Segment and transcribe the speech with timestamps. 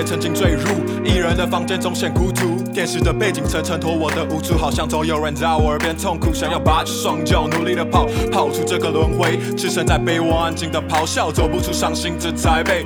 [0.00, 0.64] 也曾经坠入
[1.04, 2.56] 一人的房间中显孤独。
[2.72, 9.36] 电视的背景层衬托我的无助，好像总有人在我耳边痛哭，想要拔起双脚努力的跑，跑出这个轮回。
[9.54, 12.82] 置身在被窝安静的咆哮，走不出伤心这才被。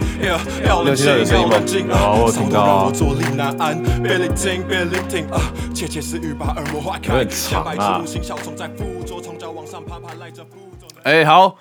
[0.66, 2.26] 要冷静，要冷静啊！
[2.32, 5.38] 操都让我坐立难安，别聆听，别聆听啊！
[5.72, 10.88] 窃窃私语把耳膜划开，像百只无形小虫在附着，从脚往上爬，爬赖着负重。
[11.04, 11.54] 哎、好，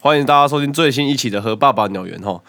[0.00, 2.40] 欢迎大家收听最新一期的和爸爸鸟园哈。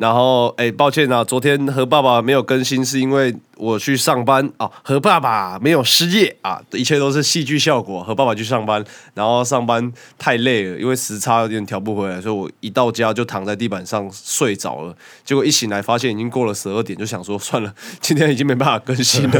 [0.00, 4.70] 然后，哎、抱歉啊，昨天和爸爸没有更新，是因为我去上班啊。
[4.82, 8.02] 和爸爸没有失业啊，一切都是戏剧效果。
[8.02, 8.82] 和爸爸去上班，
[9.12, 14.96] 然后上班太累了，因为时差有点调不回来，所以我一到家就躺在地板上睡着了。
[15.22, 19.38] 结果一醒来发现已经过了十二点，就想说算了，今天已经没办法更新了。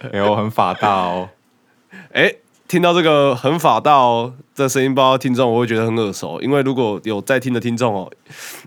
[0.12, 1.28] 哎呦，很法大哦。
[2.14, 2.32] 哎，
[2.70, 8.08] 听到这个很法大哦的声音，不知道听众我会觉得很耳熟，因为如果有在听的听众哦，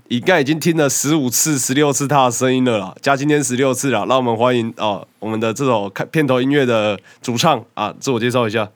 [0.09, 4.05] 应该已经听了十五次、十六次他的声音了啦，加今天十六次了。
[4.05, 8.69] 让我们欢迎哦，我们的这首开片头音乐的主唱啊，自我介绍一下。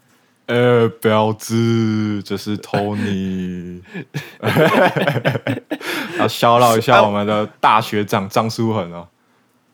[0.45, 3.81] 呃，表子，这是 Tony。
[6.19, 9.05] 要笑闹一下 我们的大学长张书恒哦。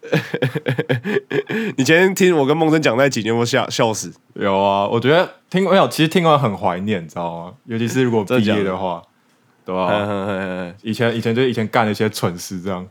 [1.78, 4.12] 你前天听我跟梦真讲那集，你有没有笑笑死？
[4.34, 7.54] 有啊，我觉得听没有，其实听完很怀念，你知道吗？
[7.66, 9.02] 尤其是如果毕业的话，
[9.66, 12.88] 对吧、以前以前就以前干了一些蠢事，这样。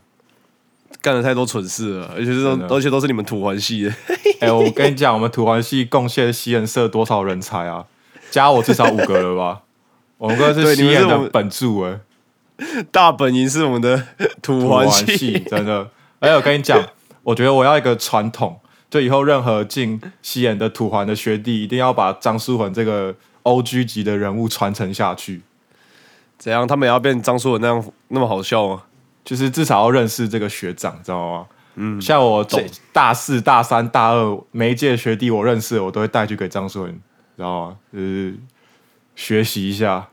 [1.01, 3.91] 干了太多蠢事了，而且是而且都是你们土环系的。
[4.39, 7.85] 哎、我跟你讲，我们土环系贡献西人社多少人才啊？
[8.31, 9.61] 加我至少五个了吧？
[10.17, 11.99] 我们哥是对西人的本柱哎、
[12.91, 14.01] 大本营是我们的
[14.41, 15.89] 土土环环系系，真的。
[16.19, 16.81] 而且我跟你讲，
[17.23, 25.41] 我觉得我要一个传统，就以后任何进西演的土环的学弟，一定要把张书恒这个 O G 级的人物传承下去，
[26.37, 26.67] 怎样？
[26.67, 28.83] 他们也要变张书文那样那么好笑吗？
[29.23, 31.47] 就是至少要认识这个学长，知道吗？
[31.75, 36.91] 嗯，像我这大四、大三、大二每一届学弟我认识，我都会带去给张书恒，
[37.35, 37.77] 知道吗？
[37.91, 38.37] 就是
[39.15, 40.09] 学习一下。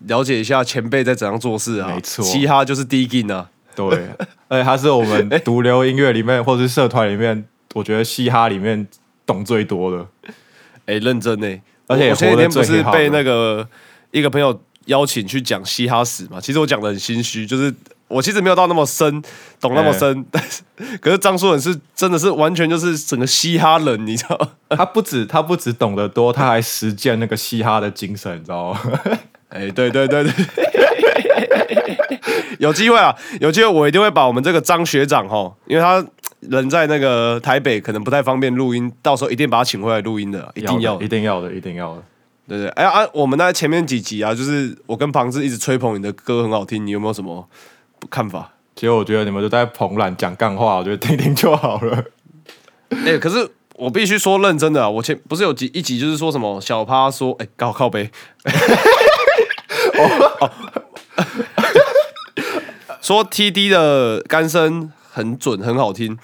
[0.00, 1.88] 了解一下前辈在怎样做事啊。
[1.88, 3.48] 没错嘻哈就是第一劲啊。
[3.76, 4.08] 对，
[4.48, 7.44] 而且他是我们毒瘤音乐里面，或者是社团里面，
[7.74, 8.88] 我觉得嘻哈里面
[9.24, 10.06] 懂最多的。
[10.86, 13.68] 哎、认真呢、而且我前几天不是被那个
[14.12, 16.40] 一个朋友邀请去讲嘻哈史嘛？
[16.40, 17.74] 其实我讲的很心虚，就是
[18.08, 19.20] 我其实没有到那么深，
[19.60, 20.62] 懂那么深，但是
[21.02, 24.48] 可是张书文是真的是完全就是整个嘻哈人，你知道吗？
[24.78, 28.80] 他不止他不止懂得多，他还实践那个嘻哈的精神，你知道吗？
[29.48, 30.32] 哎、对对对对。
[32.58, 36.04] 有机会啊，有机会我一定会把我们这个张学长哈，因为他
[36.40, 42.02] 人在那个台北，可能不太方便录音，到时候一定把他请回来录音的，一定要的一定要的，一定要的。
[42.48, 47.48] 对对，哎啊，我们那前面几集啊，就是我跟庞志一直吹捧你的歌很好听，你有没有什么
[48.08, 48.52] 看法？
[48.76, 52.04] 其实我觉得你们就在捧懒讲干话，我觉得听听就好了。
[52.90, 58.08] 哎、可是我必须说认真的啊，我前不是有几一集就是说什么小趴说，哎、高靠背，
[59.98, 60.50] 哦
[63.06, 66.18] 说 TD 的干声很准，很好听。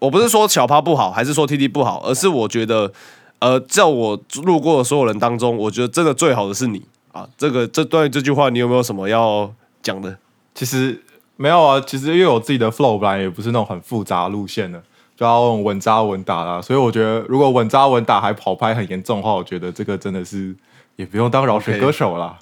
[0.00, 2.92] 我不是说小趴不好，还是说 TD 不好，而是我觉得，
[3.38, 6.82] 呃，在我路过的所有人当中，我觉得真的最好的是你
[7.12, 7.28] 啊。
[7.38, 9.48] 这个这段这句话，你有没有什么要
[9.80, 10.18] 讲的？
[10.52, 11.00] 其实
[11.36, 14.82] 没有啊，其实因为我自己的 flow 本来也不是那种很复杂路线的，
[15.16, 16.60] 就要稳扎稳打啦。
[16.60, 20.52] 所以我觉得，如果稳扎稳打还跑拍很严重的话，我觉得这个真的是
[20.96, 22.36] 也不用当饶舌歌手啦。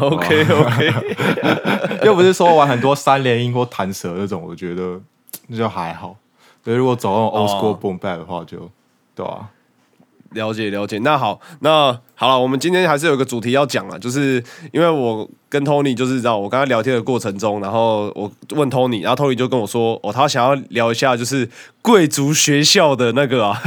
[0.00, 0.94] OK OK，
[2.04, 5.00] 又不是说玩很多三连音或弹舌那种，我觉得
[5.48, 6.16] 那就还好。
[6.64, 7.78] 所以如果走那种 old school 哦。
[7.80, 8.68] boom bap 的话就，
[9.14, 9.48] 对啊，
[10.32, 10.98] 了解了解。
[10.98, 14.42] 那好，那好了，我们今天还是有个主题要讲啊，就是
[14.72, 21.48] 因为我跟 Tony 就是知道我跟他聊天的过程中，然后我问 Tony，然后 Tony 就跟我说，哦，他想要聊一下就是
[21.82, 23.62] 贵族学校的那个啊，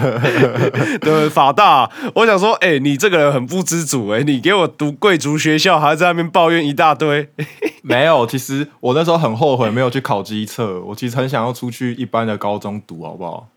[1.00, 1.90] 对法大。
[2.14, 7.28] 我想说，哎、你这个人很不知足哎、你给我读贵族学校，还在那边抱怨一大堆。
[7.82, 8.26] 没有。
[8.26, 13.48] 其实我那时候很后悔没有去考机测，我其实很想要出去一般的高中读，好不好？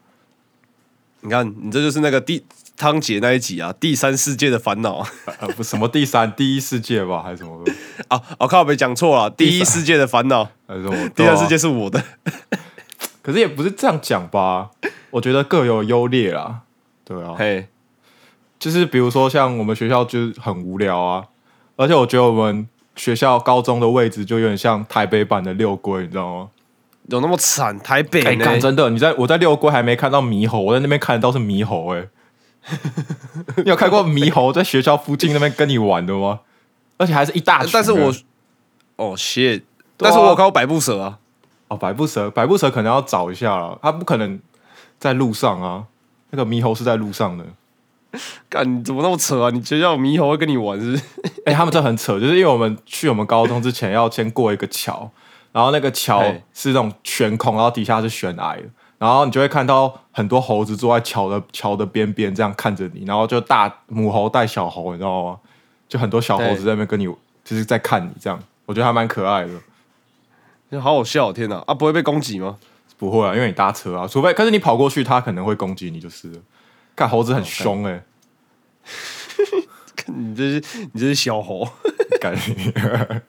[1.22, 5.10] 你看，你这就是那个第汤姐那一集啊，第三世界的烦恼啊。
[5.40, 7.74] 呃，不，什么第三第一世界吧，还是什么的？
[8.10, 11.10] 哦，我靠，没讲错了，第一世界的烦恼，还是什么？
[11.10, 12.04] 第二世界是我的。
[13.22, 14.70] 可是也不是这样讲吧？
[15.10, 16.62] 我觉得各有优劣啦。
[17.04, 17.68] 对啊，嘿，
[18.60, 21.26] 就是比如说像我们学校就是很无聊啊，
[21.76, 26.50] 而且我觉得我们学校高中的位置就有点像台北版的六龟，你知道吗？
[27.08, 27.78] 有那么惨？
[27.80, 28.46] 台北哎、呢？
[28.46, 32.08] 干真的，你在我在六龟还没看到猕猴，我在那边看得到是猕猴、哎，
[33.64, 36.42] 你有看过猕猴在学校附近那边跟你玩的吗？
[36.98, 37.70] 而且还是一大群。
[37.74, 38.14] 但是我，
[38.98, 39.62] 哦 shit，
[39.96, 41.20] 但是我有看过百步蛇啊，
[41.68, 44.40] 哦，百步蛇，百步蛇可能要找一下了，它不可能
[45.00, 45.86] 在路上啊。
[46.32, 47.46] 那个猕猴是在路上的，
[48.50, 49.50] 干你怎么那么扯啊？
[49.50, 51.04] 你学校有猕猴会跟你玩是不是？
[51.46, 55.10] 哎、他们这很扯，就是因为我们去我们高中之前要先过一个桥，
[55.52, 56.22] 然后那个桥
[56.54, 58.64] 是那种悬空，然后底下是悬崖的，
[58.98, 65.40] 然后你就会看到很多猴子坐在桥的桥的边边这样看着你，然后就大母猴带小猴，你知道吗？
[65.88, 67.06] 就很多小猴子在那边跟你，
[67.44, 70.80] 就是在看你这样，我觉得还蛮可爱的。
[70.82, 71.64] 好好笑，天哪！
[71.66, 72.58] 啊，不会被攻击吗？
[72.98, 76.40] 不会啊，因为你搭车啊，除非可是你跑过去，它可能会攻击你就是了。
[76.96, 78.04] 看猴子很凶哎、
[80.08, 81.68] 你这是你这是小猴。
[82.20, 82.52] 感觉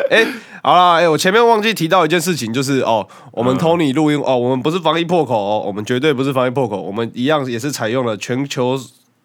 [0.10, 0.26] 哎、
[0.62, 8.78] 好啦，哎、我前面忘记提到一件事情，就是哦，我们 Tony 录音、哦，我们不是防疫破口哦，我们绝对不是防疫破口，我们一样也是采用了全球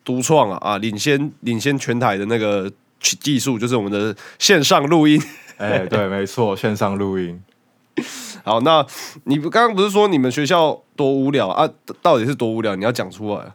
[0.03, 5.21] 独创啊啊，领先领先全台的那个技术，就是我们的线上录音。
[5.57, 7.41] 哎、对，没错，线上录音。
[8.45, 8.85] 好，那
[9.25, 11.69] 你刚刚不是说你们学校多无聊啊？
[12.01, 12.75] 到底是多无聊？
[12.75, 13.51] 你要讲出来。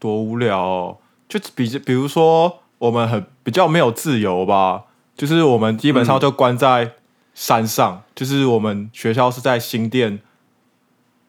[0.00, 0.96] 多无聊、哦，
[1.28, 4.82] 就比比如说我们很比较没有自由吧，
[5.16, 6.92] 就是我们基本上就关在
[7.34, 10.20] 山上，就是我们学校是在新店，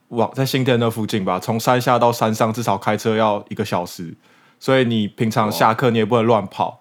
[0.10, 4.16] 往在新店那附近吧，从山下到山上至少开车要一个小时，
[4.60, 6.80] 所以你平常下课你也不能乱跑，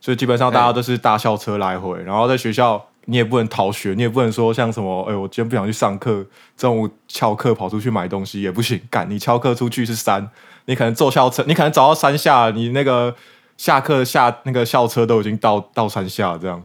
[0.00, 2.86] 所以基本上大家都是搭校车来回，然后在学校。
[3.06, 6.24] 你也不能逃学，你也不能说像什么，哎、我今天不想去上课，
[6.56, 8.80] 中午翘课跑出去买东西也不行。
[8.88, 10.30] 干你翘课出去是山，
[10.66, 13.16] 你可能坐校车，你可能走到山下，你那个
[13.56, 16.62] 下课下那个校车都已经到到山下这样。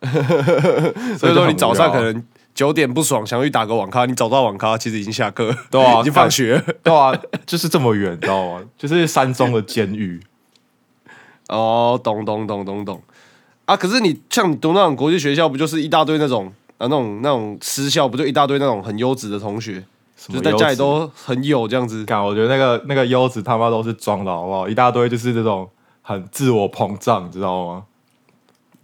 [1.18, 2.24] 所以说你早上可能能
[2.54, 6.62] 九点不爽，想去打个网咖，你找到网咖其实已经下课，对啊已经放学了。
[6.82, 7.12] 对啊，
[7.44, 8.62] 就是这么远，你知道吗？
[8.78, 10.20] 就是山中的监狱。
[11.48, 13.02] 哦，懂懂懂懂懂
[13.66, 13.76] 啊！
[13.76, 16.46] 可是你像你读那种国际学校，不就是一大堆那种
[16.78, 19.84] 啊那种那种私校，不就一大堆那种很优质的同学，
[20.16, 22.04] 就是在家里都很有这样子。
[22.04, 24.68] 感，我觉得那个那个优质他妈都是装的，好不好？
[24.68, 25.68] 一大堆就是这种
[26.08, 27.82] 很自我膨胀，你知道吗？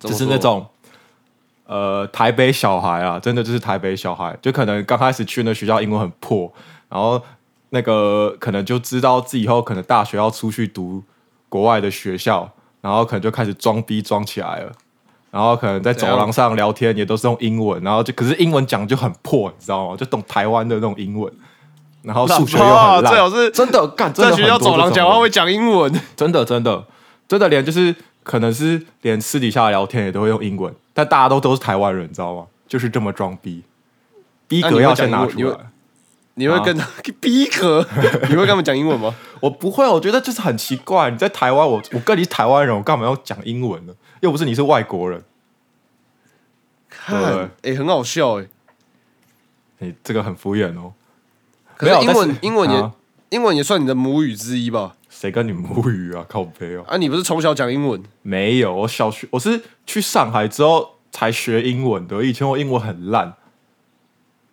[0.00, 0.66] 就是那种
[1.66, 6.52] 呃台北小孩啊，真的就是台北小孩，就可能刚开始去那学校英文很破，
[6.88, 7.22] 然后
[7.70, 11.04] 那个可能就知道自己以后可能大学要出去读
[11.48, 14.72] 国外的学校，然后可能就开始装逼装起来了。
[15.30, 19.96] 然后可能在走廊上聊天也都是用英文，然后就可是英文讲就很破，你知道吗？
[19.96, 21.32] 就懂台湾的那种英文，
[22.02, 26.84] 然后数学又哇很烂，最好是真的干，在学校走廊讲话会讲英文，真的真的
[27.28, 32.46] 真的连就是可能是连私底下聊天也都会用英文，但大家都都是台湾人，你知道吗？
[32.68, 33.62] 就是这么装逼，
[34.48, 35.58] 逼格要先拿出来。
[36.34, 36.88] 你会跟他
[37.20, 37.86] 逼格，
[38.30, 39.14] 你会跟他们讲英文吗？
[39.40, 41.10] 我不会，我觉得就是很奇怪。
[41.10, 43.92] 你在台湾，我我跟你是台湾人，我干嘛要讲英文呢？
[44.20, 45.22] 又不是你是外国人，
[46.88, 48.46] 看，哎，很好笑哎。
[49.80, 50.94] 你这个很敷衍哦。
[51.76, 52.92] 可是英没有但是文英文也啊
[53.28, 54.96] 英文也算你的母语之一吧？
[55.22, 56.26] 谁跟你母语啊？
[56.28, 56.84] 靠背哦。
[56.88, 58.02] 啊，你不是从小讲英文？
[58.22, 62.24] 没有，我小学我是去上海之后才学英文的。
[62.24, 63.34] 以前我英文很烂，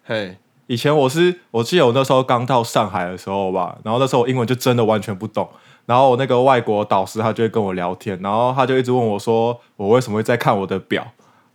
[0.05, 0.37] 嘿，
[0.67, 5.49] 以前我是我记得我那时候刚到上海的时候吧，然后那时候我英文就真的完全不懂。
[5.87, 11.03] 然后我那个外国导师他就会跟我聊天，然后他就一直问我说我为什么会在看我的表，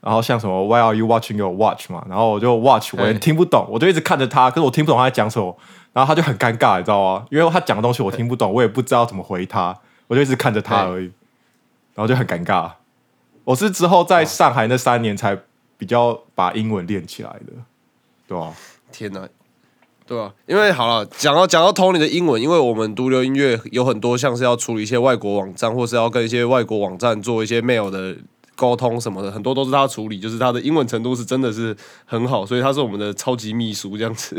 [0.05, 5.57] 然后像什么 Why are you watching your watch 嘛，然后我就 watch 我也听不懂，我就一直看着他，可是我听不懂他在讲什么，
[5.95, 7.27] 然后他就很尴尬，你知道吗？
[7.31, 9.75] 因为他讲的东西我听不懂，我也不知道怎么回他，
[10.07, 11.11] 我就一直看着他而已，
[11.95, 12.71] 然后就很尴尬。
[13.45, 15.39] 我是之后在上海那三年才
[15.79, 17.53] 比较把英文练起来的，
[18.29, 18.53] 对吧、
[18.93, 19.27] 天哪！
[20.07, 28.15] 对啊，因为好了，讲到讲到 Tony 的英文，因为我们独流音乐有很多像是要处理一些外国网站，或是要跟一些外国网站做一些 mail 的
[28.57, 34.37] 沟通什么的，很多都是他处理，就是他的英文程度是真的是很好，所以他是我们的超级秘书这样子。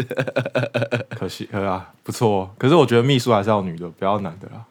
[1.17, 2.49] 可惜，呃啊，不错。
[2.57, 4.63] 可是我觉得秘书还是要女的，不要男的啦。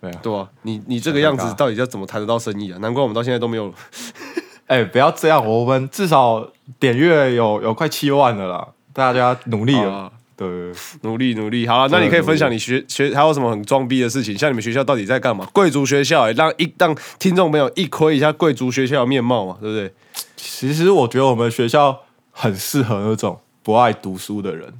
[0.00, 2.78] 对啊，对啊，你你这个样子到底要怎么谈得到生意啊？
[2.78, 3.72] 难怪我们到现在都没有。
[4.66, 6.48] 哎、不要这样，我们至少
[6.80, 9.92] 点阅有有快七万了啦，大家努力了。
[9.92, 10.12] 啊
[10.48, 10.72] 对
[11.02, 14.36] 努力努力，好了，那你可以分享你学学还有什么很装逼的事情？
[14.36, 15.46] 像你们学校到底在干嘛？
[15.52, 19.92] 贵族学校、欸，让一让听众朋友一窥一下贵族学校的面貌嘛，对不对？
[20.36, 24.72] 其实我觉得我们学校很适合那种不爱读书的人，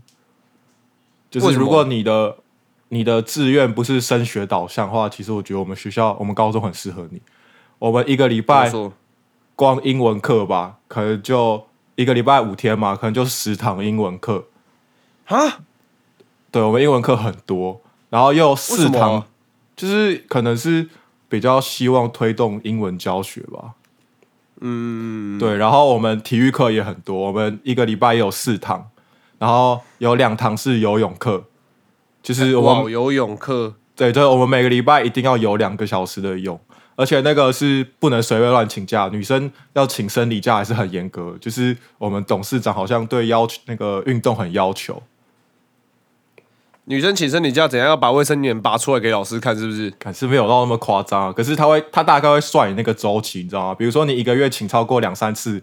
[1.30, 2.36] 就是如果你的
[2.88, 7.20] 你的志愿不是升学导向的话，其实我觉得我们学校我们高中很适合你。
[7.78, 8.70] 我们一个礼拜
[9.54, 14.44] 光英文课吧，可能就一个礼拜五天嘛，可能就十堂英文课。
[15.32, 15.60] 啊？
[16.50, 19.24] 对我们英文课很多，然后又四堂，
[19.74, 20.90] 就是可能是
[21.28, 23.72] 比较希望推动英文教学吧。
[24.60, 25.56] 嗯，对。
[25.56, 28.90] 然后我们体育课也很多，我们一个礼拜有四堂，
[29.38, 31.44] 然后有两堂是游泳课，
[32.22, 36.60] 就是我们游泳课，对对，我们每个礼拜一定要游两个小时的泳，
[36.96, 45.02] 而且那个是不能随便乱请假，女生要请生理假还是很严格，就是我们董事长好像对要求那个运动很要求。
[46.86, 49.88] 女生请生理假怎样要把卫生棉拔出来给老师看，是不是？
[50.00, 53.74] 可是没有到那么夸张啊，可是他会，他大概会算你那个周期，你知道吗？
[53.74, 55.62] 比如说你一个月请超过两三次，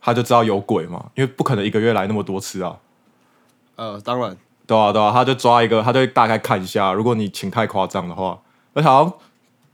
[0.00, 2.78] 他就知道有鬼嘛，因为不可能一个月来那么多次啊。
[3.76, 4.34] 呃，当然，
[4.66, 8.40] 对啊，对啊，他就抓一个，他就大概看一下，如果你请太夸张的话，
[8.72, 9.12] 而且好像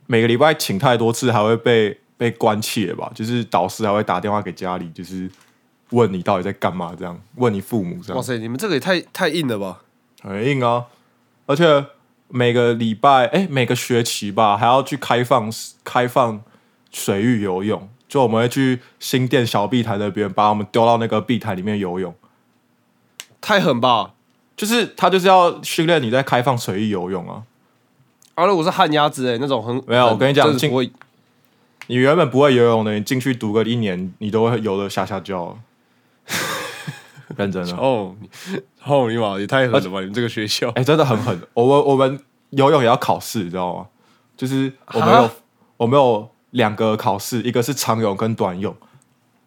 [0.06, 3.12] 每个礼拜请太多次，还会被被关切吧？
[3.14, 5.30] 就是导师还会打电话给家里，就是
[5.90, 8.16] 问你到底在干嘛，这样问你父母这样。
[8.16, 9.82] 哇塞，你们这个也太太硬了吧？
[10.22, 10.86] 很硬啊，
[11.46, 11.86] 而且
[12.28, 15.50] 每个礼拜，哎、每个学期吧，还要去开放
[15.82, 16.42] 开放
[16.90, 22.14] 水域游泳，就我们会去新店小碧潭那边，把我们丢到那个碧潭里面游泳，
[23.40, 24.12] 太狠吧？
[24.56, 27.44] 就是他就是要训练你在开放水域游泳啊。
[28.34, 30.48] 啊，如果是旱鸭子哎，那种很没有我跟你讲
[31.86, 35.58] 你原本不会游泳的，你进去读个一年，你都会游的下下叫。
[37.40, 40.00] 认真的，哦，你哦你妈也太狠了吧！
[40.00, 41.40] 你们这个学校哎、真的很狠。
[41.54, 42.20] 我们我们
[42.50, 43.87] 游泳也要考试，你知道吗？
[44.37, 45.32] 就是我们有啊
[45.78, 48.76] 我们有两个考试，一个是长泳跟短泳。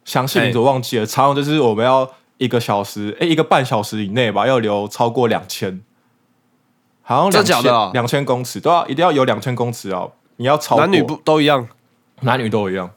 [0.05, 5.81] 详细哎名字我忘记了，长泳就是我们要一个小时，哎、一个半小时以内吧，要游超过两千，
[7.03, 10.11] 好像两千两千公尺，都要，一定要游两千公尺哦！
[10.37, 11.67] 你要超男女不都一样？
[12.21, 12.91] 男女都一样。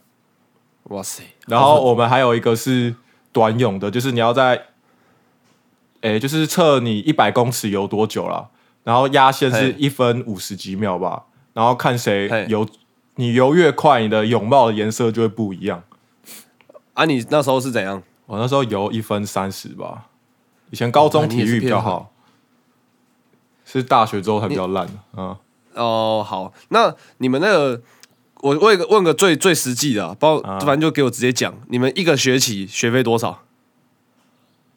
[0.84, 1.24] 哇塞！
[1.48, 2.94] 然后我们还有一个是
[3.32, 4.66] 短泳的，就是你要在，
[6.06, 8.48] 诶，就是测你一百公尺游多久啦，
[8.84, 12.64] 然后压线是一分五十几秒吧，然后看谁游，
[13.16, 15.82] 你游越快，你的泳帽的颜色就会不一样。
[16.94, 18.00] 啊，你那时候是怎样？
[18.26, 20.06] 我那时候游一分三十吧，
[20.70, 22.12] 以前高中体育比较好，
[23.66, 24.86] 是大学之后才比较烂
[25.16, 25.36] 嗯，
[25.74, 27.82] 哦，好，那你们那个，
[28.42, 33.42] 我问个问个最最实际的、啊，包啊反正就给我直接讲，你们一个学期学费多少？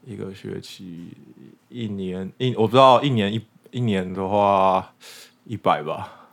[0.10, 1.14] 一个学期
[1.68, 3.40] 一年一我不知道一年一
[3.70, 4.96] 一年的话
[5.46, 6.26] 一百吧，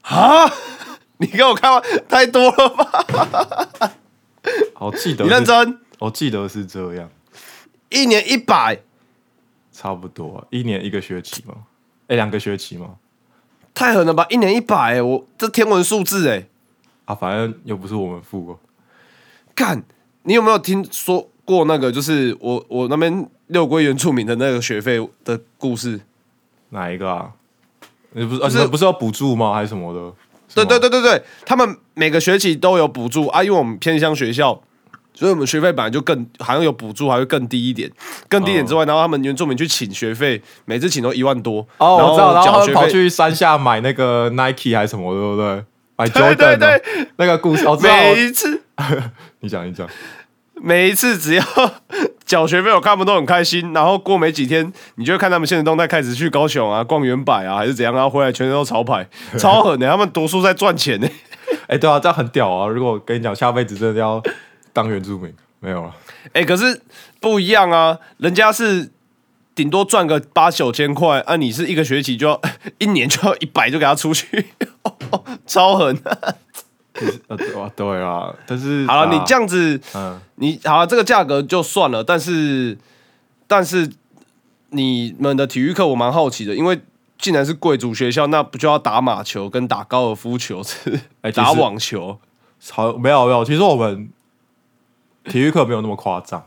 [0.00, 0.50] 啊？
[1.18, 3.92] 你给我看完太多了吧？
[4.80, 5.80] 我记得你认真？
[5.98, 7.10] 我记得是这样。
[7.90, 8.80] 一年一百，
[9.70, 11.54] 差不多、啊，一年一个学期吗？
[12.08, 12.96] 哎、两个学期吗？
[13.74, 14.26] 太狠了吧？
[14.30, 16.46] 一年一百、我这天文数字哎、
[17.04, 18.58] 啊，反正又不是我们付过。
[19.54, 19.84] 干，
[20.22, 21.90] 你有没有听说过那个？
[21.92, 26.00] 就是我我那边六龟原住民的那个学费的故事？
[26.70, 27.30] 哪一个啊？
[28.12, 29.52] 你不是、啊、是你们不是要补助吗？
[29.52, 30.12] 还是什么的？
[30.54, 34.60] 对对对，对对对，他们每个学期都有补助啊，因为我们偏乡学校，
[35.12, 37.90] 所以我们学费本来就更好像有补助，还会更低一点，
[38.28, 41.66] 更低一点之外，然后他们原住民去请学费，每次请都一万多。
[41.78, 45.64] 哦，我知道，然后他们缴学费，跑去山下买那个 Nike 还是什么，对不对？
[45.96, 47.94] 买 Jordan 对哦对那个故事，我知道。
[47.96, 48.62] 每一次
[49.40, 49.88] 你讲，你讲。
[50.64, 51.44] 每一次只要
[52.24, 53.74] 缴学费，我看他们都很开心。
[53.74, 59.06] 然后过没几天，你就会看他们现实动态开始去高雄啊、逛原百啊，还是怎样，然后回来全身都潮牌，
[59.36, 59.86] 超狠的。
[59.86, 61.08] 他们读书在赚钱呢。
[61.68, 62.66] 哎、 对啊，这样很屌啊！
[62.66, 64.22] 如果我跟你讲，下辈子真的要
[64.72, 65.30] 当原住民，
[65.60, 65.94] 没有了。
[66.32, 66.80] 哎、可是
[67.20, 68.90] 不一样啊，人家是
[69.54, 72.40] 顶多赚个八九千块，啊，你是一个学期就要
[72.78, 74.46] 一年就要一百就给他出去，
[75.46, 76.00] 超狠。
[77.28, 82.78] 呃，对啊，对啊，但是好了，啊你这样子，嗯，你好了，这个价格就算了，但是
[83.46, 83.90] 但是
[84.70, 86.80] 你们的体育课我蛮好奇的，因为
[87.18, 92.18] 既然是贵族学校，那不就要打马球跟打高尔夫球，是哎打网球？
[92.70, 94.08] 好，没有没有，其实我们
[95.24, 96.44] 体育课没有那么夸张，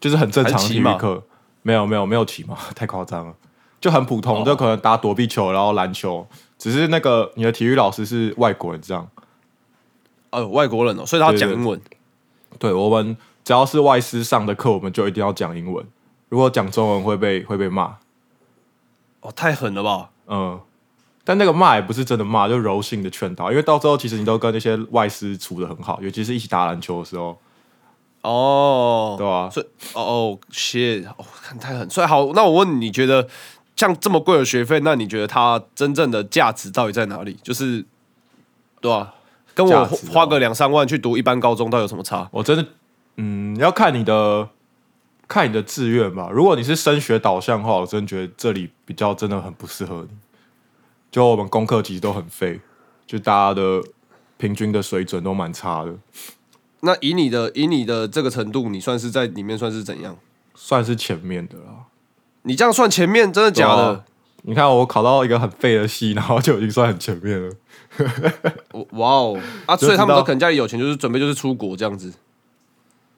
[0.00, 1.22] 就是很正常体育课，
[1.62, 3.34] 没有没有没有骑马，太夸张了，
[3.80, 4.44] 就很普通，哦。
[4.44, 6.26] 就可能打躲避球，然后篮球，
[6.58, 9.08] 只是那个你的体育老师是外国人这样，
[10.32, 11.80] 呃，外国人哦，所以他讲英文。
[12.58, 15.86] 对我们只要是外师上的课，我们就一定要讲英文，
[16.28, 17.96] 如果讲中文会被会被骂，
[19.20, 20.10] 哦，太狠了吧！
[20.26, 20.60] 嗯。
[21.24, 27.38] 但那个骂也不是真的骂，就柔性的劝导，因为到最后其实你都跟那些外师处的很好，尤其是一起打篮球的时候，
[28.22, 31.88] 哦，对啊、所以哦哦，shit，哦，看太狠。
[31.88, 33.28] 所以好，那我问你，你觉得
[33.76, 37.38] 像这么贵的学费，那你觉得它真正的价值到底在哪里？
[37.40, 37.84] 就是
[38.80, 39.14] 对吧、
[39.54, 42.28] 跟我花个两三万去读一般高中，到底有什么差？
[42.32, 42.66] 我真的，
[43.16, 44.48] 嗯，要看你的
[45.28, 46.28] 看你的志愿吧。
[46.32, 50.16] 如果你是升学导向的话，我真的觉得这里比较真的很不适合你。
[51.10, 52.60] 就我们功课其实都很废，
[53.06, 53.82] 就大家的
[54.38, 55.94] 平均的水准都蛮差的。
[56.80, 60.16] 那以你的以你的这个程度，你算是在里面算是怎样？
[60.54, 61.86] 算是前面的啦。
[62.42, 64.04] 你这样算前面，真的假的啊？
[64.42, 67.54] 你看我考到一个很废的系，然后就已经算很前面了。
[68.72, 69.76] 我 哇哦啊！
[69.76, 72.12] 所以他们都可能家里有钱，就是准备就是出国这样子。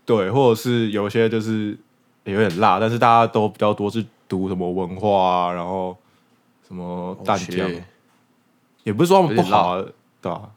[0.04, 1.78] 对，或者是有些就是
[2.24, 5.96] 有点辣，但是大家都比较多是读什么文化啊，然后
[6.66, 7.84] 什么淡江，学
[8.82, 9.84] 也不是说他们不好啊，
[10.20, 10.50] 对吧、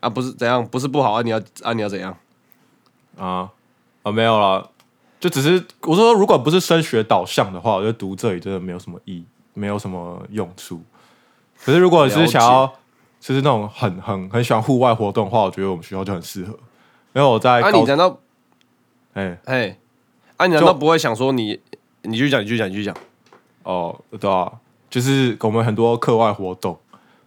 [0.00, 2.16] 啊，不是怎样，不是不好啊，你要啊你要怎样？
[3.18, 3.50] 啊？
[4.02, 4.68] 啊没有啦，
[5.18, 10.80] 就只是我说，如果不是升学导向的话，我觉得读这里真的没有什么意义，没有什么用处。
[11.66, 12.64] 可是如果你是想要
[13.18, 16.52] 就是那种很很很喜欢户外活动的话，我觉得我们学校就很适合。
[17.12, 18.20] 因为我在啊，高你难道
[19.14, 19.76] 哎哎，
[20.36, 21.60] 啊你难道不会想说你
[22.02, 22.96] 你继续讲，你继续讲，你继续讲？
[23.64, 24.52] 哦对啊，
[24.88, 26.78] 就是我们很多课外活动，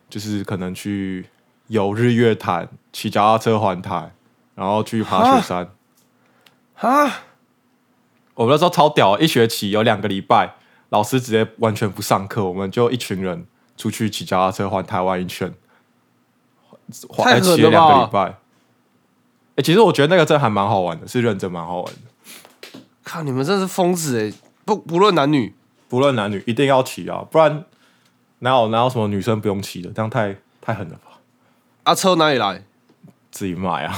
[0.09, 1.25] 就是可能去
[1.67, 4.13] 游日月潭、骑脚踏车环台，
[4.55, 5.69] 然后去爬雪山。
[6.75, 7.23] 啊，
[8.35, 10.55] 我们那时候超屌，一学期有两个礼拜，
[10.87, 13.45] 老师直接完全不上课，我们就一群人
[13.79, 15.53] 出去骑脚踏车环台湾一圈，
[17.07, 18.39] 环太狠了哎骑了两个吧礼拜。
[19.55, 22.81] 哎、其实我觉得那个真的还蛮好玩的，是认真蛮好玩的。
[23.05, 24.33] 靠，你们真是疯子哎！
[24.65, 25.55] 不不论男女，
[25.87, 27.63] 不论男女，一定要骑啊，不然
[28.39, 29.89] 哪有哪有什么女生不用骑的？
[29.91, 31.19] 这样太太狠了吧？
[31.83, 32.65] 啊车哪里来？
[33.31, 33.97] 自己买啊！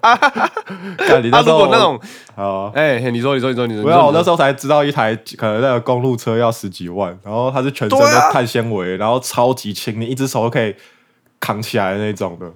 [1.30, 2.00] 那时候如果那种
[2.34, 10.74] 啊，哎，嘿你说你说你说你说，我那时候候才知道一台可能那个公路车要十几万，然后它是全身对啊都碳纤维，然后超级轻，你一只手都可以
[11.40, 12.52] 扛起来的那种的。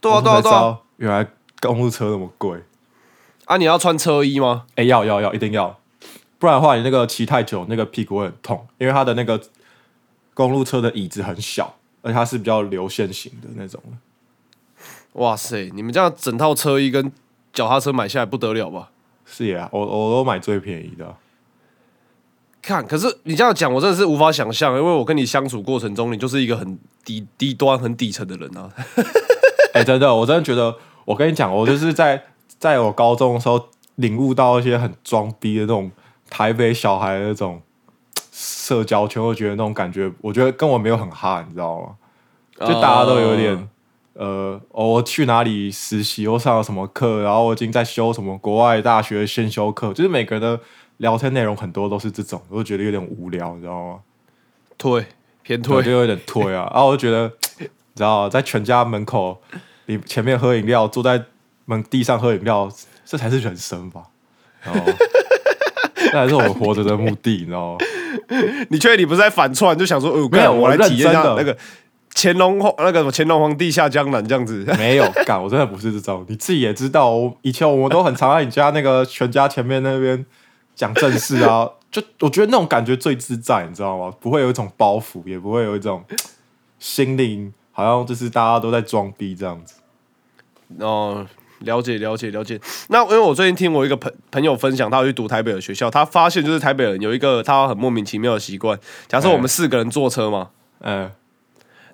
[0.00, 1.26] 对啊我对啊对啊，才知道原来
[1.60, 2.58] 公路车那么贵。
[3.46, 4.64] 啊你要穿车衣吗？
[4.76, 5.78] 哎、要要要，一定要，
[6.38, 9.40] 不然的话你那个骑太久，那个屁股会很痛，因为它的那个
[10.34, 13.96] 公路车的椅子很小，而且它是比较流线型的那种的。
[15.14, 17.12] 哇塞，你们这样整套车衣跟
[17.52, 18.90] 脚踏车买下来不得了吧？
[19.24, 21.14] 是呀、我我都买最便宜的啊。
[22.62, 28.68] 看，可是你这样讲，我真的是无法想象，因为我跟你相处过程中，你就是一个很低低端、很底层的人啊。
[29.72, 32.22] 哎、真的，我真的觉得，我跟你讲，我就是在
[32.58, 35.90] 在我高中的时候领悟到一些很装逼的那种
[36.28, 37.62] 台北小孩的那种
[38.32, 41.94] 社交圈，我觉得那种感觉，我觉得跟我没有很哈，你知道吗？
[42.60, 43.68] 就大家都有点。
[44.20, 50.60] 哦呃，哦，我去哪里实习，我上了什么课，然后我已经在修什么国外大学先修课，就是每个人的
[50.98, 53.98] 聊天内容很多都是这种，我就觉得有点无聊，你知道吗？
[54.76, 55.06] 退
[55.42, 56.70] 偏退，就，有点推啊。
[56.72, 59.40] 然后我就觉得，你知道，在全家门口，
[59.86, 61.24] 你前面喝饮料，坐在
[61.64, 62.70] 门地上喝饮料，
[63.06, 64.02] 这才是人生吧？
[64.62, 64.80] 然后，
[66.12, 67.78] 那才是我们活着的目的，你知道吗？
[68.68, 69.76] 你确定你不是在反串？
[69.78, 71.56] 就想说，呃，没有我来体验一下那个
[72.22, 74.62] 乾隆皇那个什么乾隆皇帝下江南这样子。
[74.76, 76.22] 没有干，我真的不是这种。
[76.28, 80.26] 你自己也知道，我以前我们都很常在你家那个全家前面那边
[80.74, 84.12] 讲正事啊， 就我觉得那种感觉最自在，你知道吗？
[84.20, 86.04] 不会有一种包袱，也不会有一种
[86.78, 89.76] 心灵好像就是大家都在装逼这样子。
[90.78, 91.26] 哦，
[91.60, 92.60] 了解了解了解。
[92.88, 98.78] 那因为我最近听我一个朋朋友分享，他有去读台北的学校，他发现就是台北人有一个他很莫名其妙的习惯。
[99.08, 101.10] 假设我们四个人坐车嘛，嗯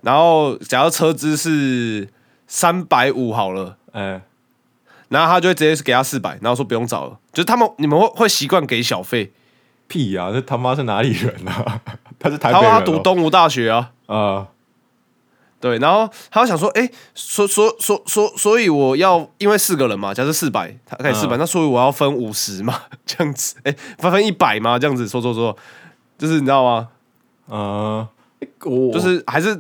[0.03, 2.09] 然后假如车资是
[2.47, 3.77] 三百五好了。
[3.93, 4.21] 嗯，
[5.09, 7.19] 然后他就会直接给他四百，然后说不用找了。
[7.33, 9.33] 就是他们你们会会习惯给小费，
[9.89, 11.81] 屁呀、这他妈是哪里人啊？
[12.19, 12.99] 他是台他说他北人、哦。
[12.99, 14.47] 读东吴大学啊，呃，
[15.61, 25.57] 对，然后他就想说，哎，所所所所，所以我要因为四个人嘛，假设四百，他给四百、嗯那所以我要分五十嘛， 这样子，哎，分分一百嘛，这样子说说说，
[26.19, 26.89] 就是你知道吗？
[27.47, 28.09] 呃，
[28.65, 29.59] 我就是还是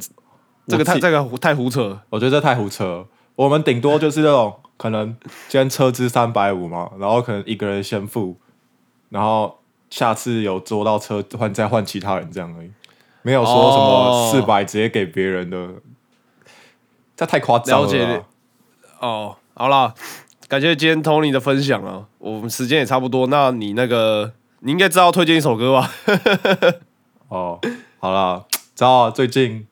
[0.66, 3.06] 这个太这个太胡扯了，我觉得这太胡扯了。
[3.34, 5.14] 我们顶多就是那种可能
[5.48, 8.36] 今天车资三百五嘛，然后可能一个人先付，
[9.10, 9.58] 然后
[9.90, 12.70] 下次有坐到车换再换其他人这样而已，
[13.22, 15.68] 没有说什么哦四百直接给别人的，
[17.14, 18.24] 这太夸张了了解。
[19.00, 19.92] 哦，好啦，
[20.48, 25.90] 感谢今天 Tony 的分享啊，我们时间也差不多，那你那个你应该知道推荐一首歌吧？
[27.28, 27.60] 哦，
[27.98, 29.66] 好啦，知道啊最近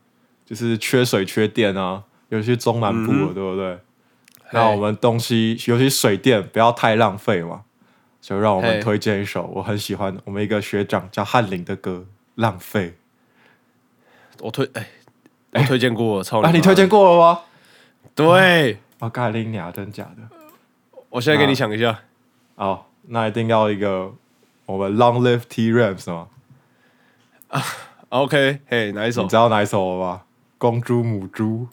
[0.44, 3.78] 就是缺水缺电啊，尤其中南部了，对不对？
[4.52, 7.62] 那我们东西，尤其水电不要太浪费嘛，
[8.20, 12.98] 就让我们推荐一首我很喜欢我们一个学长叫翰林的歌《浪费
[14.40, 14.86] 我推哎，
[15.52, 17.40] 我推荐过了，操》啊，妈你推荐过了吗？
[18.14, 20.36] 对，我盖林鸟，真假的？
[21.08, 22.00] 我现在给你想一下，
[22.56, 24.12] 哦，那一定要一个
[24.66, 26.28] 我们 Long Live T Rams 吗
[28.10, 29.34] ？OK，嘿，哪一首你知？
[29.34, 30.22] 道哪一首了吗？
[30.64, 31.68] 公猪母猪，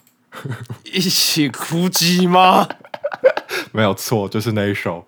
[0.84, 2.68] 一起哭鸡吗？
[3.72, 5.06] 没有错，就是那一首。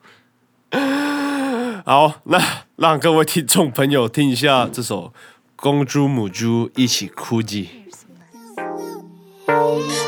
[1.85, 2.43] 好，那
[2.77, 5.09] 让各位听众朋友听一下这首
[5.55, 7.69] 《公猪母猪一起哭泣》。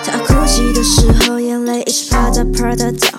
[0.02, 3.15] 他哭泣的时候，眼泪一直啪嗒啪嗒掉。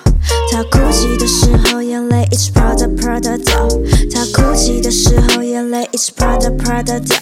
[0.51, 3.67] 他哭泣的时候，眼泪一直啪嗒啪嗒掉。
[4.11, 7.17] 他哭泣的时候，眼泪一直啪嗒啪嗒掉。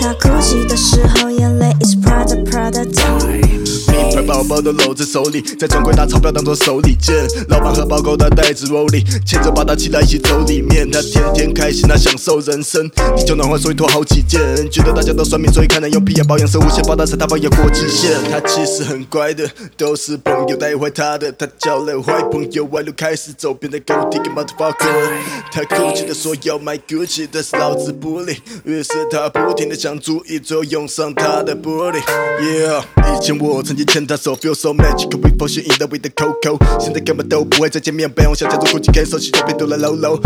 [0.00, 3.59] 他哭泣的时候，眼泪一直啪嗒啪嗒掉。
[3.90, 7.14] 名牌包包都搂在手里，在专柜拿钞票当做手里剑。
[7.48, 10.90] 老板和包狗的袋子 rolling，牵着八大起来一起走里面。
[10.90, 12.88] 他天天开心，他享受人生。
[13.16, 14.40] 地球暖化，所以脱好几件。
[14.70, 18.12] 觉得大家都算命，所以看他用皮牙保养，色无限发达，使他发扬过极限。
[18.30, 21.30] 他其实很乖的，都是朋友带坏他的。
[21.32, 25.10] 他交了坏朋友，歪路开始走，变得 go digging motherfucker。
[25.52, 28.36] 他哭泣的说要买 Gucci，但是老子不理。
[28.64, 32.00] 于是他不停的想主意，最后用上他的玻璃。
[32.40, 32.82] Yeah，
[33.16, 36.58] 以前我曾经牵他手，feel so magical，we fall in love with the coco。
[36.78, 40.20] 现在根本都不会再见面，被我想加入估计可以收起照片丢了 low low。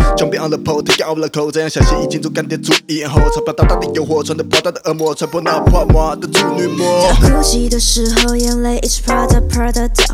[0.45, 7.09] on the pole，take out the code，这样小心已经做干爹注意眼后，钞票大大的诱惑，穿着破大的恶魔，穿破那破魔的处女膜。
[7.09, 10.07] 他哭泣的时候，眼泪一直啪嗒啪嗒掉。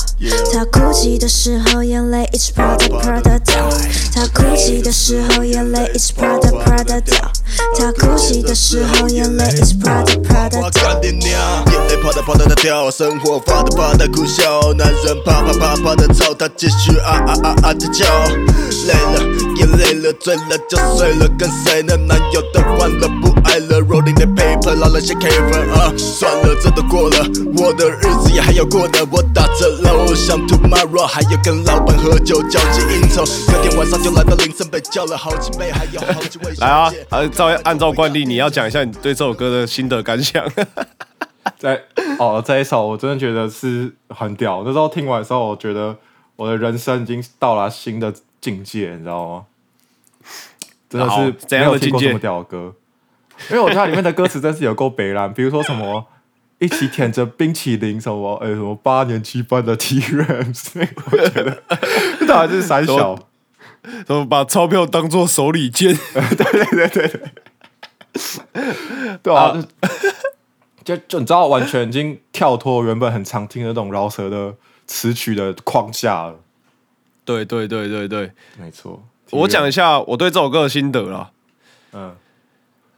[0.52, 3.70] 他哭泣的时候，眼泪一直啪嗒啪嗒掉。
[4.14, 7.29] 他哭泣的时候，眼泪一直啪嗒啪嗒掉。
[7.78, 10.82] 他哭泣的时候，眼泪一直啪嗒啪嗒我掉。
[10.82, 11.64] 干你娘！
[11.66, 18.04] 眼泪啪嗒啪嗒的掉，生活发的发的苦笑，男人啪啪啪啪的吵，他继续啊啊啊啊的叫。
[18.86, 19.20] 累了
[19.80, 21.96] 累了，醉了就睡了，跟谁呢？
[21.96, 27.16] 男友的换了不爱了，rolling the paper，捞了些 K 分啊，算了，这都过了，
[27.56, 28.98] 我的日子也还要过呢。
[29.10, 40.44] 我打着楼想 tomorrow，还要跟老板喝酒，交际应酬，隔天晚上就来到凌晨，被叫了好几杯，还有好几位来啊姐。，呃，照按照惯例，你要讲一下你对这首歌的心得感想。
[41.58, 41.82] 在
[42.18, 44.62] 哦，这一首我真的觉得是很屌。
[44.64, 45.96] 那时候听完的时候，我觉得
[46.36, 48.12] 我的人生已经到了新的
[48.42, 49.44] 境界，你知道吗？
[50.88, 51.78] 真的是怎样的境界？
[51.78, 52.74] 没有听过这么屌的歌，
[53.50, 56.06] 因为我觉得它里面的歌词真是有够北蓝，比如说什么
[56.58, 61.62] 一起舔着冰淇淋，什么呃什么八年七班的 T Rams，我觉得
[62.18, 63.16] 这到底是三小，
[64.06, 65.96] 怎么把钞票当做手里剑？
[66.14, 67.20] 对对对对，
[69.22, 69.34] 对。
[69.34, 69.54] 啊，
[70.84, 74.54] 就就就你知道，完全已经跳脱原本很常听的那种饶舌的
[74.86, 76.40] 词曲的框架了。
[77.24, 81.30] 对对对对对，没错，我讲一下我对这首歌的心得啦。
[81.92, 82.14] 嗯，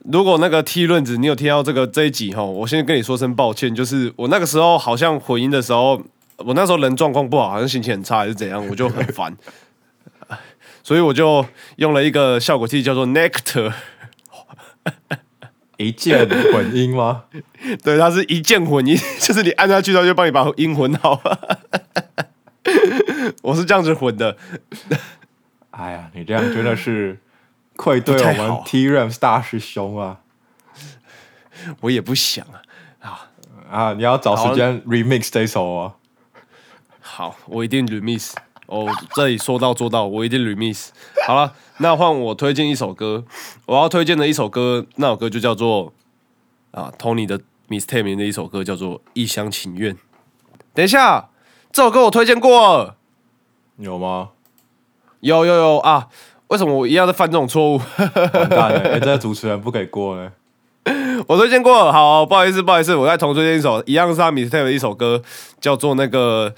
[0.05, 6.01] 如果那个 T 论子你有听到这个这一集哈，我先跟你说声抱歉，就是我那个时候好像混音的时候，
[6.37, 9.35] 我那时候人状况不好，好像心情很差还是怎样，我就很烦，
[10.83, 11.45] 所以我就
[11.77, 13.73] 用了一个效果器叫做 Nectar，
[15.77, 17.23] 一键混音吗？
[17.83, 21.21] 对，它是一键混音， 就是你按下去，它就帮你把音混好。
[23.41, 24.37] 我是这样子混的，
[25.73, 27.19] 哎呀，你这样真的是
[27.75, 30.19] 愧对我们不太好 T Rams 大师兄啊！
[31.81, 32.45] 我也不想
[33.01, 33.29] 啊。
[33.71, 35.95] 啊，你要找时间 remix 这首啊！
[37.01, 38.33] 好，我一定 remix。
[38.67, 40.89] 哦，这里说到做到，我一定 remix。
[41.25, 43.25] 好了，那换我推荐一首歌，
[43.65, 45.91] 我要推荐的一首歌，那首歌就叫做
[46.69, 49.95] 啊 Tony 的 Mistake 里面的一首歌叫做《一厢情愿》。
[50.75, 51.29] 等一下，
[51.71, 52.95] 这首歌我推荐过，
[53.77, 54.29] 有吗？
[55.23, 56.07] 有有有啊！
[56.47, 57.81] 为什么我一样在犯这种错误？
[57.97, 58.79] 完蛋了！
[58.91, 60.29] 哎、这个主持人不给过呢。
[61.27, 65.21] 我推荐过，好，不好意思，不好意思，我再重推荐一首，一样是他 Mistake 的一首歌，
[65.61, 66.53] 叫做那个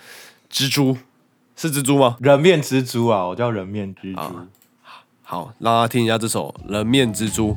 [0.51, 0.97] 蜘蛛，
[1.55, 2.17] 是蜘蛛吗？
[2.19, 4.19] 人面蜘蛛啊，我叫人面蜘蛛。
[4.19, 4.31] 啊
[5.21, 7.55] 好，让大家听一下这首《人面蜘蛛》。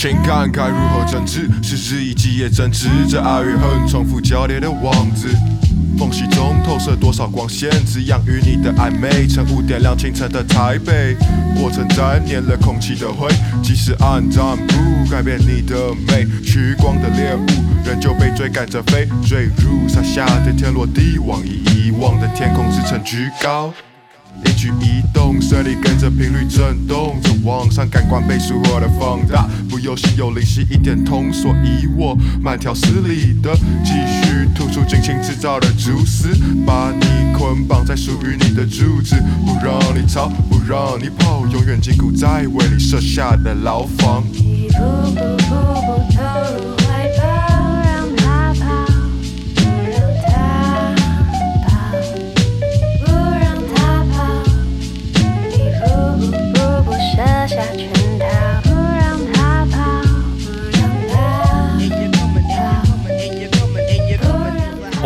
[0.00, 1.46] 情感该如何整治？
[1.62, 5.28] 是日以继夜争执这爱与恨重复交叠的网子，
[5.98, 11.14] 缝隙中透射多少光线，滋养与你的暧昧，晨雾点亮清晨的台北。
[11.54, 13.28] 过程沾粘了空气的灰，
[13.62, 17.44] 即使暗淡不改变你的美，趋光的猎物
[17.84, 23.70] 仍旧被追赶着飞，坠入撒下的天落地，网以遗忘的天空之城居高。
[24.44, 36.28] 一举一动，身体跟着频率震动从网上，感官倍数我的放大，不游戏有灵犀一点通，所以我慢条斯理的继续吐出精心制造的蛛丝，
[36.66, 44.24] 把你捆绑在属于你的柱子，不让你逃，不让你跑，永远禁锢在为你设下的牢房。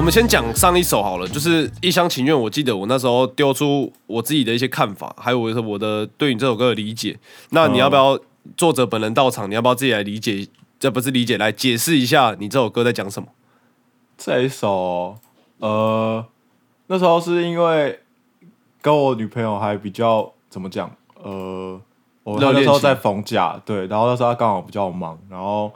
[0.04, 2.38] 我们先讲上一首好了，就是一厢情愿。
[2.38, 7.18] 我记得我那时候丢出我自己的一些看法，还有我的我的对你这首歌的理解。
[7.52, 8.20] 那你要不要
[8.54, 9.50] 作者本人到场？
[9.50, 10.46] 你要不要自己来理解？
[10.78, 13.30] 这不是理解，来解释一下你这首歌在讲什么？
[14.18, 15.16] 这一首，
[15.60, 16.22] 呃，
[16.88, 17.98] 那时候是因为
[18.82, 21.80] 跟我女朋友还比较怎么讲，呃，
[22.24, 25.72] 我那时候在逢假，对，然后那时候她刚好比较忙，然后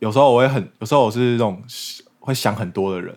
[0.00, 1.62] 有时候我会很，有时候我是那种
[2.26, 3.16] 会想很多的人，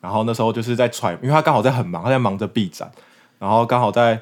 [0.00, 2.90] 然后那时候就是在揣，因为他刚好在很忙，他在忙着 B 展，
[3.38, 4.20] 然后刚好在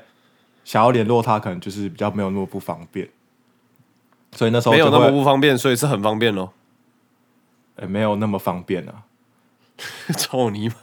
[0.65, 3.09] 想要联络他，可能就是比较没有那么不方便，
[4.33, 6.53] 所以那时候没有那么不方便，所以是很方便咯。
[7.77, 9.05] 呃没有那么方便啊。
[10.19, 10.75] 操你妈！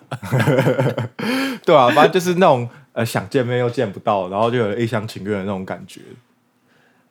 [1.65, 5.99] 对啊，反正就是那种呃想见面又见不到，然后就有一厢情愿的那种感觉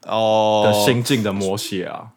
[0.06, 2.08] 哦的心境的摹写啊，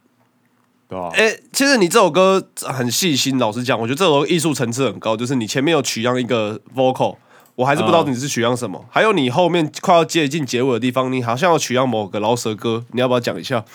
[0.88, 5.18] 对吧、哎、其实你这首歌很细心，老实讲，我觉得这首歌艺术层次很高。
[5.18, 7.18] 就是你前面有取样一个 vocal，
[7.56, 8.86] 我还是不知道嗯你是取样什么。
[8.90, 13.66] 还有你后面快要接近结尾的地方，你好像要取样某个饶舌歌，你要不要讲一下？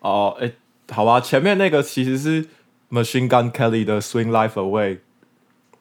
[0.00, 0.52] 哦，哎、
[0.90, 2.46] 好吧，前面那个其实是
[2.90, 4.98] Machine Gun Kelly 的 Swing Life Away，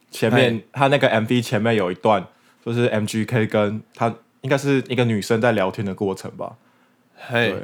[0.09, 2.25] 前面他那个 MV 前面有一段，
[2.65, 6.55] 就是 MGK 跟他应该是一个女生在聊天的过程吧，
[7.15, 7.55] 嘿，，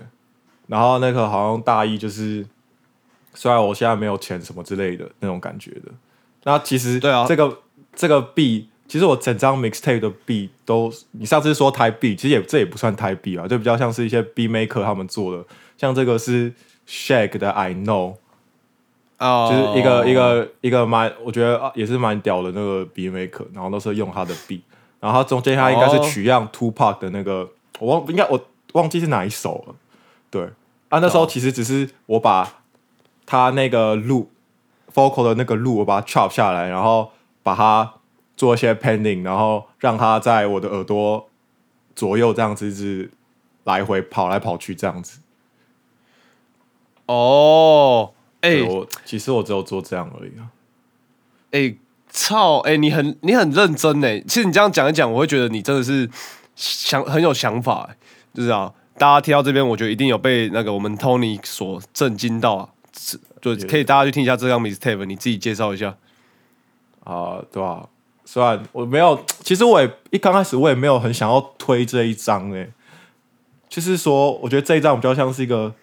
[0.68, 2.46] 然后那个好像大意就是，
[3.34, 5.92] 虽然我现在没有钱什么之类的那种感觉的。
[6.44, 7.26] 那其实对啊。
[7.28, 7.60] 这个
[7.96, 15.44] 这个币其实我整张 mixtape 的币都，你上次说台币其实也这也不算台币啊，就比较像是一些 B maker 他们做的，
[15.78, 16.54] 像这个是
[16.88, 18.16] Shake 的 I Know，
[19.18, 19.50] 哦。
[19.50, 24.62] 就是一个、一个一个蛮，我觉得啊也是蛮屌的那个 B maker，然后都是用他的 B，
[25.00, 26.04] 然后他中间他应该是哦。
[26.04, 28.40] 取样 Two Pac 的那个，我忘应该我
[28.74, 29.76] 忘记是哪一首了，
[30.30, 30.50] 对。
[30.90, 32.62] 啊，那时候其实只是我把
[33.26, 34.30] 他那个路
[34.94, 37.94] vocal 的那个路，我把它 chop 下来，然后把它
[38.36, 41.28] 做一些 pending，然后让它在我的耳朵
[41.96, 43.12] 左右这样子一直
[43.64, 45.20] 来回跑来跑去这样子。
[47.06, 50.50] 哦，哎、对我其实我只有做这样而已啊。
[51.52, 51.76] 哎、
[52.10, 52.60] 操！
[52.60, 54.22] 哎、你很你很认真呢。
[54.22, 56.10] 其实你这样讲一讲，我会觉得你真的是
[56.56, 57.98] 想很有想法、欸，
[58.34, 62.70] 就是啊，大家听到这边，我觉得一定有被那个我们 Tony 所震惊到啊。
[62.98, 65.96] 是就可以大家去听一下这张 mixtape，你自己介绍一下。
[67.04, 67.90] 啊、对吧、
[68.24, 72.72] 虽然我没有， 其实我也一刚开始我也没有很想要推这一张诶、
[73.68, 75.76] 就是说，我觉得这一张比较像是一个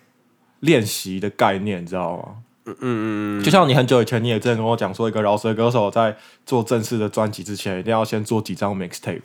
[0.61, 2.37] 练习的概念，你知道吗？
[2.65, 9.21] 嗯嗯嗯，就像你很久以前你也之前跟我讲说，一个饶舌歌手在做正式的专辑之前，一定要先做几张 mixtape。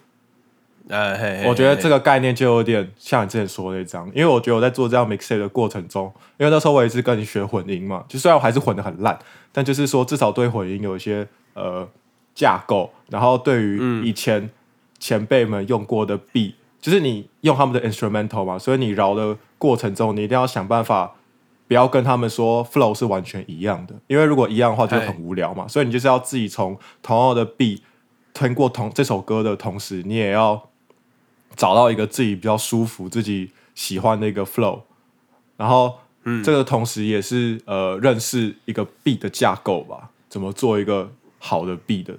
[0.90, 9.18] 哎嘿嘿我觉得这个个概念就有点像你之前说的那张，因为我觉得我在做这样 mixtape 的过程中，因为那时候我也是跟你学混音嘛，就虽然我还是混的很烂，
[9.52, 11.88] 但就是说至少对混音有一些呃
[12.36, 14.50] 架构，然后对于以前
[15.00, 21.16] 前辈们用过的 beat，、就是你用他们的 instrumental 嘛，所以你饶的过程中，你一定要想办法
[21.68, 27.80] 不要跟他们说 flow 是完全一样的，因为如果一样的话就很无聊嘛，所以你就是要自己从同样的 beat
[28.34, 30.70] 听过同这首歌的同时，你也要
[31.56, 34.82] 找到一个自己比较舒服、自己喜欢的一个 flow，
[35.58, 35.96] 然后，
[36.44, 42.16] 这个同时也是呃认识一个 beat 的架构吧，怎么做一个好的 beat 的，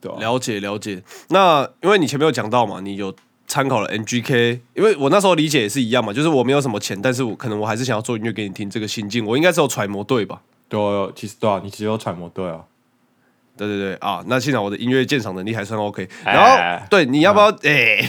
[0.00, 1.02] 对吧、了解了解。
[1.28, 3.14] 那因为你前面有讲到嘛，你有
[3.46, 10.40] 参考了 NGK，因为我那时候理解也是一样嘛，就是我没有什么钱，但是我可能我还是想要做音乐给你听，这个心境我应该是有揣摩对吧？
[10.68, 12.64] 对啊，其实对啊，你只有揣摩对啊，
[13.56, 16.08] 对对对啊，那现场我的音乐鉴赏能力还算 OK。
[16.24, 17.50] 哎然后对，你要不要？
[17.64, 18.02] 哎、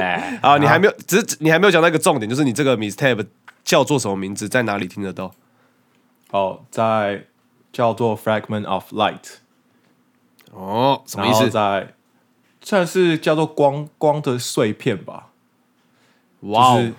[0.00, 3.26] 哎 啊，你还没有，只是你还没有讲到一个重点，就是你这个 mistake
[3.62, 5.32] 叫做什么名字，在哪里听得到？
[6.30, 7.26] 哦，在
[7.72, 9.36] 叫做 Fragment of Light，
[10.52, 11.48] 哦，什么意思？
[11.48, 11.94] 在
[12.60, 15.28] 算是叫做光光的碎片吧，
[16.40, 16.94] 哇哦就是，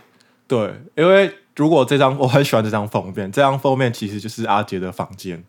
[0.48, 5.44] 对，因为如果这张我很喜欢这张封面，这张封面其实就是阿杰的房间。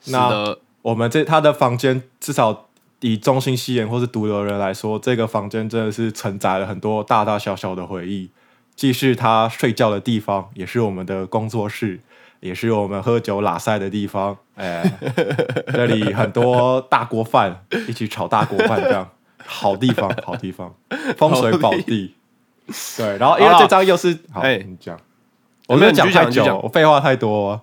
[0.00, 2.66] 是那的，我们这他的房间，至少
[3.00, 8.30] 以中心吸眼或是毒瘤人来说，这个房间真的是承载了很多大大小小的回忆，
[8.76, 12.00] 既是他睡觉的地方，也是我们的工作室，
[12.40, 14.36] 也是我们喝酒拉塞的地方。
[14.56, 14.82] 哎，
[15.72, 19.08] 这里很多大锅饭，一起炒大锅饭，这样
[19.44, 20.74] 好地方，好地方，
[21.16, 22.14] 风水宝地。
[22.96, 24.98] 对，然后因为这张又是好，哎你讲
[25.66, 27.60] 我没有讲太久，废话太多啊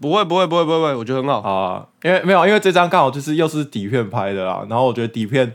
[0.00, 1.40] 不会不会不会不会不会，我觉得很好。
[1.40, 5.54] 啊，因为没有，因为这张刚好就是又是底片拍的啦，然后我觉得底片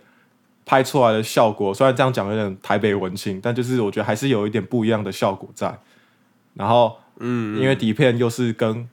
[0.66, 5.80] 拍出来的效果，虽然这样讲有点台北文青，但就是我觉得还是有一点不一样的效果在。
[6.54, 8.88] 然后，嗯，因为底片又是跟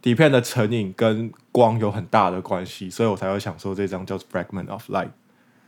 [0.00, 5.04] 底片的成影跟光有很大的关系，所以我才会想说这张叫《Fragment of Light》，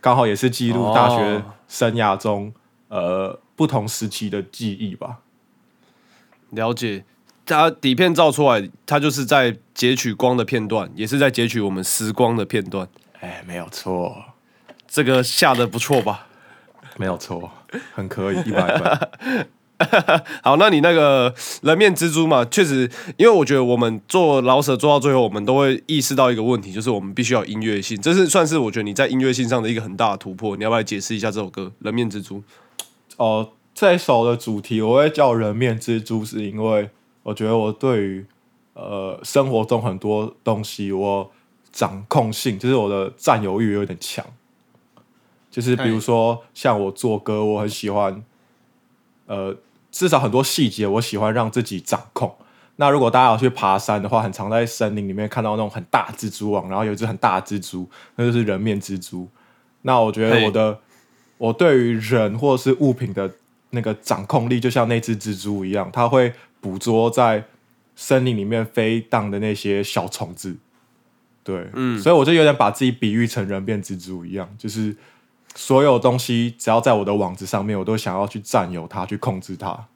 [0.01, 2.53] 刚好也是记录大学哦生涯中、
[2.87, 5.17] 呃不同时期的记忆吧。
[6.51, 7.03] 了解，
[7.49, 12.87] 它底片照出来，它就是在截取光的片段，也是在截取我们时光的片段。
[13.19, 14.15] 哎，没有错，
[14.87, 16.27] 这个下的不错吧？
[16.97, 17.49] 没有错，
[17.93, 19.47] 很可以，一百分。
[20.43, 30.57] 好，那你那个人面蜘蛛嘛，确实，因为我觉得我们做老舍做到最后，我们都会意识到一个问题，就是我们必须要有音乐性，这是算是我觉得你在音乐性上的一个很大的突破。
[30.57, 32.37] 你要不要来解释一下这首歌《人面蜘蛛》？
[33.15, 36.89] 哦，这一首的主题我会叫人面蜘蛛，是因为
[37.29, 38.25] 我觉得我对于
[38.73, 41.31] 呃生活中很多东西我
[41.71, 44.25] 掌控性，就是我的占有欲有点强。
[45.51, 48.23] 就是比如说像我做歌，我很喜欢，
[49.27, 49.55] 呃，
[49.91, 52.35] 至少很多细节我喜欢让自己掌控。
[52.77, 59.27] 那如果大家有去爬山的话，很常在森林里面看到那种很大蜘蛛网，然后有一只很大蜘蛛，那就是人面蜘蛛。
[59.83, 60.79] 那我觉得我的
[61.37, 63.31] 我对于人或者是物品的
[63.71, 67.45] 那个掌控力，就像那只蜘蛛一样，它会捕捉在
[67.95, 70.57] 森林里面飞荡的那些小虫子。
[71.43, 74.95] 对，嗯，所以我就有点把自己比喻成人变蜘蛛一样，就是
[75.55, 79.87] 所有东西只要在我的网子上面，我都想要去占有它，去控制它。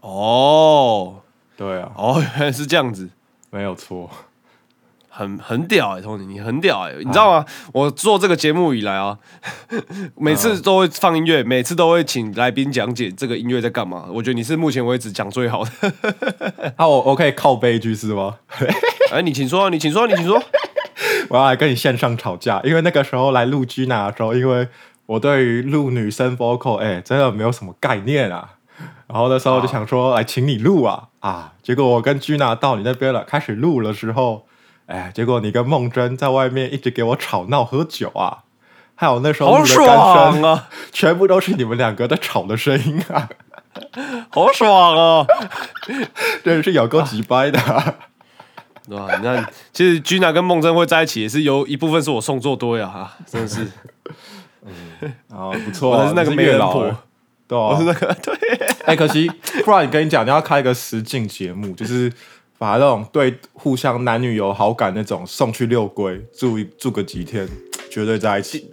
[0.00, 1.22] 哦
[1.56, 3.08] 对啊，哦，原来是这样子。
[3.50, 4.10] 没有错。
[5.16, 7.46] 很很屌哎、欸、，Tony，你很屌哎、你知道吗？
[7.72, 9.16] 我做这个节目以来啊，
[10.18, 14.06] 每次都会放音乐，每次都会请来宾讲解这个音乐在干嘛。
[14.10, 15.70] 我觉得你是目前为止讲最好的。
[16.76, 18.36] 那、我我可以靠背一句是吗？
[19.12, 20.42] 哎，你请说，你请说，你请说。
[21.28, 24.66] 我要来跟你线上吵架，因为那个时候来录 Gina 的时候，因为
[25.06, 28.50] 我对于录女生 vocal 哎、真的没有什么概念啊。
[29.06, 31.52] 然后那时候就想说，来请你录啊啊！
[31.62, 34.46] 结果我跟 Gina 到你那边了，开始录的时候，
[34.86, 38.44] 哎，结果你跟梦真在外面一直给我吵闹喝酒啊，
[38.94, 43.28] 还有那时候好录的干声，爽啊，全部都是你们两个在吵的声音啊，
[44.30, 45.26] 好爽啊！
[46.44, 47.58] 真是有够急掰的。
[47.60, 47.94] 啊、
[48.86, 49.16] 对吧？
[49.16, 53.62] 你看，其实 Gina 跟梦真会在一起，也是有一部分是我送做多呀，哈，真的是，
[55.30, 56.78] 啊， 不错、啊，我是那个月老，
[57.48, 58.34] 对啊，我是那个 对，
[58.84, 59.30] 哎、可惜，
[59.64, 62.12] 不然你跟你讲，你要开一个实境节目，就是
[62.64, 67.46] 把那种对互相男女有好感那种送去六龟住一住个几天，
[67.90, 68.70] 绝对在一起。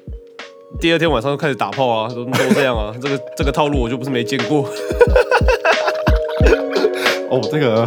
[0.79, 4.61] 第二天晚上就开始打炮啊，都都这样啊， 这个这个套路我就不是没见过。
[7.29, 7.83] 哦，这个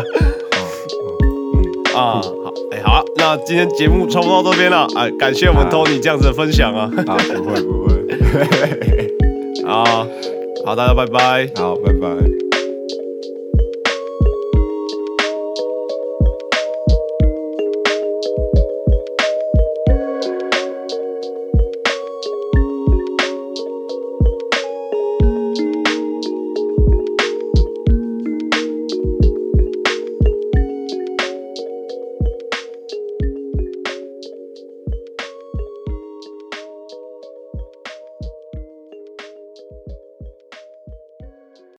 [1.94, 7.94] 啊，好，哎、好啊，那今天节目差不多到这边了，哎、感谢我们 Tony 这样子的分享啊，啊， 不会不会，
[9.66, 10.06] 啊，
[10.66, 11.50] 好，大家拜拜。
[11.56, 12.08] 好，拜拜。